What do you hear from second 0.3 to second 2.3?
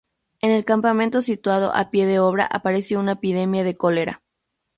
En el campamento situado a pie de